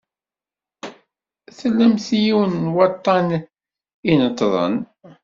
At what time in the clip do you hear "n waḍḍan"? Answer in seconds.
2.63-3.27